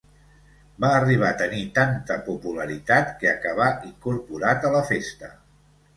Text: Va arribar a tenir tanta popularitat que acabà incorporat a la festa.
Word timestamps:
Va 0.85 0.89
arribar 1.01 1.27
a 1.33 1.37
tenir 1.41 1.59
tanta 1.75 2.17
popularitat 2.29 3.13
que 3.21 3.29
acabà 3.35 3.71
incorporat 3.93 4.67
a 4.71 4.77
la 4.79 4.83
festa. 4.93 5.35